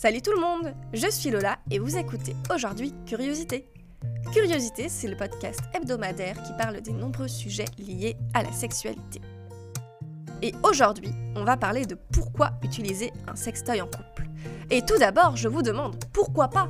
[0.00, 3.68] Salut tout le monde, je suis Lola et vous écoutez aujourd'hui Curiosité.
[4.32, 9.20] Curiosité, c'est le podcast hebdomadaire qui parle des nombreux sujets liés à la sexualité.
[10.40, 14.28] Et aujourd'hui, on va parler de pourquoi utiliser un sextoy en couple.
[14.70, 16.68] Et tout d'abord, je vous demande pourquoi pas?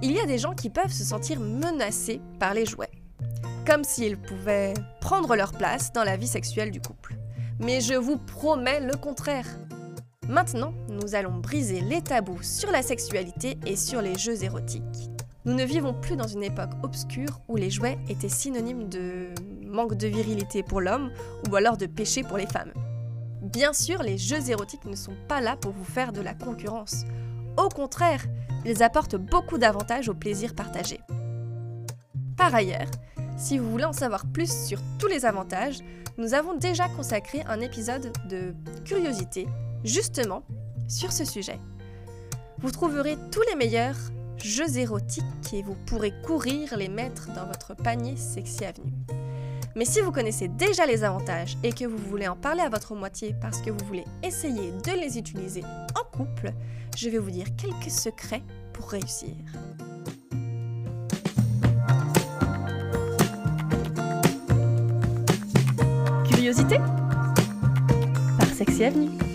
[0.00, 2.92] Il y a des gens qui peuvent se sentir menacés par les jouets,
[3.66, 7.16] comme s'ils pouvaient prendre leur place dans la vie sexuelle du couple.
[7.58, 9.48] Mais je vous promets le contraire.
[10.28, 15.10] Maintenant, nous allons briser les tabous sur la sexualité et sur les jeux érotiques.
[15.44, 19.28] Nous ne vivons plus dans une époque obscure où les jouets étaient synonymes de
[19.64, 21.12] manque de virilité pour l'homme
[21.48, 22.72] ou alors de péché pour les femmes.
[23.40, 27.04] Bien sûr, les jeux érotiques ne sont pas là pour vous faire de la concurrence.
[27.56, 28.24] Au contraire,
[28.64, 30.98] ils apportent beaucoup d'avantages au plaisir partagé.
[32.36, 32.90] Par ailleurs,
[33.36, 35.78] si vous voulez en savoir plus sur tous les avantages,
[36.18, 39.46] nous avons déjà consacré un épisode de Curiosité
[39.84, 40.42] justement
[40.88, 41.58] sur ce sujet.
[42.58, 43.96] Vous trouverez tous les meilleurs
[44.38, 48.92] jeux érotiques et vous pourrez courir les mettre dans votre panier Sexy Avenue.
[49.74, 52.94] Mais si vous connaissez déjà les avantages et que vous voulez en parler à votre
[52.94, 55.62] moitié parce que vous voulez essayer de les utiliser
[55.94, 56.52] en couple,
[56.96, 58.42] je vais vous dire quelques secrets
[58.72, 59.34] pour réussir.
[66.30, 66.78] Curiosité?
[68.38, 69.25] Par Sexy Avenue.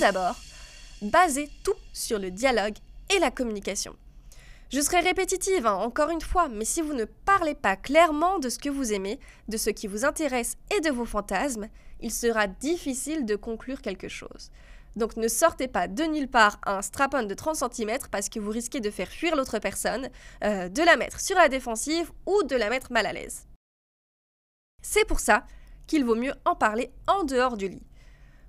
[0.00, 0.36] D'abord,
[1.02, 2.76] basez tout sur le dialogue
[3.14, 3.94] et la communication.
[4.70, 8.48] Je serai répétitive, hein, encore une fois, mais si vous ne parlez pas clairement de
[8.48, 11.68] ce que vous aimez, de ce qui vous intéresse et de vos fantasmes,
[12.00, 14.50] il sera difficile de conclure quelque chose.
[14.96, 18.50] Donc ne sortez pas de nulle part un strap-on de 30 cm parce que vous
[18.50, 20.08] risquez de faire fuir l'autre personne,
[20.44, 23.46] euh, de la mettre sur la défensive ou de la mettre mal à l'aise.
[24.80, 25.44] C'est pour ça
[25.86, 27.82] qu'il vaut mieux en parler en dehors du lit.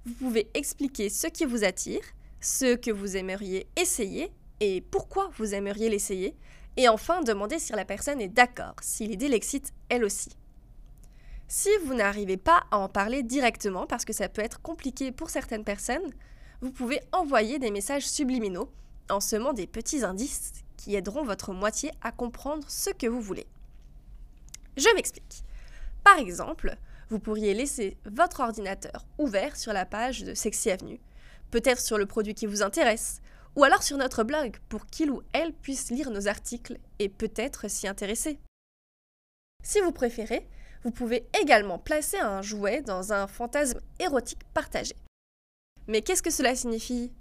[0.05, 2.01] Vous pouvez expliquer ce qui vous attire,
[2.39, 6.35] ce que vous aimeriez essayer et pourquoi vous aimeriez l'essayer,
[6.77, 10.29] et enfin demander si la personne est d'accord, si l'idée l'excite elle aussi.
[11.47, 15.29] Si vous n'arrivez pas à en parler directement, parce que ça peut être compliqué pour
[15.29, 16.13] certaines personnes,
[16.61, 18.71] vous pouvez envoyer des messages subliminaux
[19.09, 23.47] en semant des petits indices qui aideront votre moitié à comprendre ce que vous voulez.
[24.77, 25.43] Je m'explique.
[26.03, 26.77] Par exemple,
[27.11, 31.01] vous pourriez laisser votre ordinateur ouvert sur la page de Sexy Avenue,
[31.51, 33.21] peut-être sur le produit qui vous intéresse,
[33.57, 37.69] ou alors sur notre blog pour qu'il ou elle puisse lire nos articles et peut-être
[37.69, 38.39] s'y intéresser.
[39.61, 40.47] Si vous préférez,
[40.85, 44.95] vous pouvez également placer un jouet dans un fantasme érotique partagé.
[45.87, 47.11] Mais qu'est-ce que cela signifie?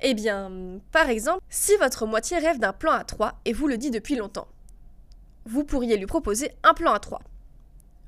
[0.00, 3.76] Eh bien, par exemple, si votre moitié rêve d'un plan à 3 et vous le
[3.76, 4.48] dit depuis longtemps,
[5.44, 7.20] vous pourriez lui proposer un plan à 3.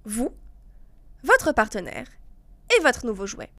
[0.04, 0.32] Vous,
[1.22, 2.08] votre partenaire
[2.76, 3.50] et votre nouveau jouet.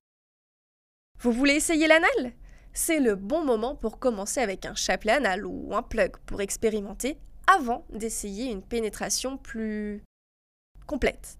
[1.19, 2.33] Vous voulez essayer l'anal?
[2.73, 7.17] C'est le bon moment pour commencer avec un chapelet anal ou un plug pour expérimenter
[7.47, 10.01] avant d'essayer une pénétration plus
[10.87, 11.37] complète.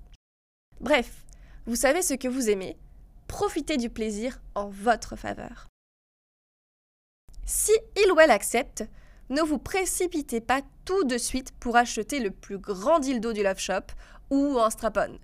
[0.79, 1.25] Bref,
[1.65, 2.77] vous savez ce que vous aimez,
[3.27, 5.67] profitez du plaisir en votre faveur.
[7.45, 8.85] Si il ou elle accepte,
[9.29, 13.57] ne vous précipitez pas tout de suite pour acheter le plus grand dildo du Love
[13.57, 13.87] Shop
[14.29, 15.17] ou un strap-on.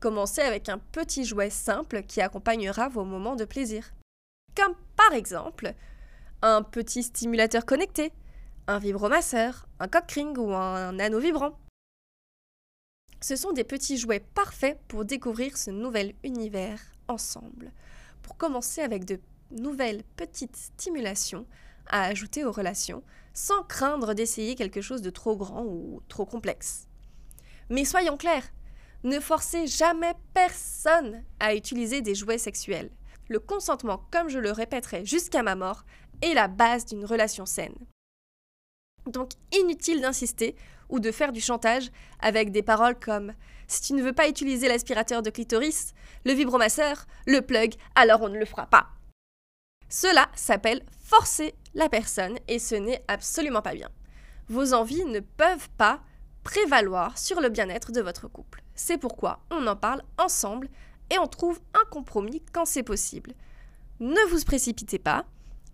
[0.00, 3.92] Commencez avec un petit jouet simple qui accompagnera vos moments de plaisir.
[4.54, 5.74] Comme par exemple
[6.42, 8.12] un petit stimulateur connecté,
[8.66, 11.58] un vibromasseur, un cock ring ou un anneau vibrant.
[13.22, 17.72] Ce sont des petits jouets parfaits pour découvrir ce nouvel univers ensemble.
[18.22, 19.18] Pour commencer avec de
[19.50, 21.46] nouvelles petites stimulations
[21.88, 23.02] à ajouter aux relations
[23.32, 26.86] sans craindre d'essayer quelque chose de trop grand ou trop complexe.
[27.70, 28.48] Mais soyons clairs,
[29.04, 32.90] ne forcez jamais personne à utiliser des jouets sexuels.
[33.28, 35.84] Le consentement, comme je le répéterai jusqu'à ma mort,
[36.22, 37.74] est la base d'une relation saine.
[39.06, 40.56] Donc inutile d'insister
[40.88, 41.90] ou de faire du chantage
[42.20, 43.32] avec des paroles comme
[43.68, 45.92] si tu ne veux pas utiliser l'aspirateur de clitoris,
[46.24, 48.88] le vibromasseur, le plug, alors on ne le fera pas.
[49.88, 53.88] Cela s'appelle forcer la personne et ce n'est absolument pas bien.
[54.48, 56.00] Vos envies ne peuvent pas
[56.44, 58.62] prévaloir sur le bien-être de votre couple.
[58.76, 60.68] C'est pourquoi on en parle ensemble
[61.10, 63.32] et on trouve un compromis quand c'est possible.
[64.00, 65.24] Ne vous précipitez pas,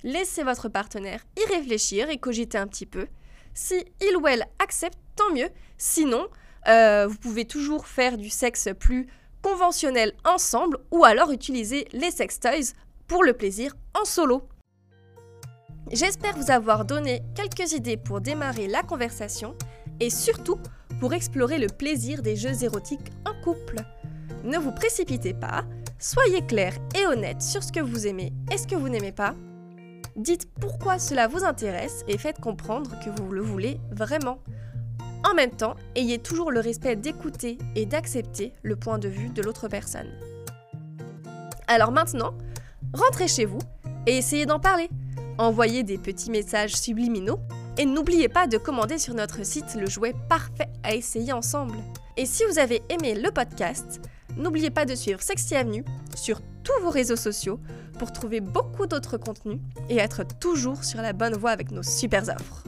[0.05, 3.09] laissez votre partenaire y réfléchir et cogiter un petit peu.
[3.55, 5.49] Si il ou elle accepte, tant mieux.
[5.77, 6.29] Sinon,
[6.69, 9.09] euh, vous pouvez toujours faire du sexe plus
[9.43, 12.75] conventionnel ensemble ou alors utiliser les sex toys
[13.09, 14.49] pour le plaisir en solo.
[15.91, 19.57] J'espère vous avoir donné quelques idées pour démarrer la conversation
[20.01, 20.59] et surtout
[21.03, 23.79] pour explorer le plaisir des jeux érotiques en couple.
[24.45, 25.65] Ne vous précipitez pas,
[25.99, 29.35] soyez clair et honnête sur ce que vous aimez et ce que vous n'aimez pas.
[30.15, 34.39] Dites pourquoi cela vous intéresse et faites comprendre que vous le voulez vraiment.
[35.29, 39.43] En même temps, ayez toujours le respect d'écouter et d'accepter le point de vue de
[39.43, 40.13] l'autre personne.
[41.67, 42.35] Alors maintenant,
[42.95, 43.59] rentrez chez vous
[44.07, 44.89] et essayez d'en parler.
[45.37, 47.41] Envoyez des petits messages subliminaux
[47.79, 51.79] et n'oubliez pas de commander sur notre site le jouet parfait à essayer ensemble.
[52.17, 54.01] Et si vous avez aimé le podcast,
[54.37, 55.85] n'oubliez pas de suivre Sexy Avenue
[56.15, 57.61] sur tous vos réseaux sociaux
[57.99, 59.59] pour trouver beaucoup d'autres contenus
[59.89, 62.65] et être toujours sur la bonne voie avec nos super offres.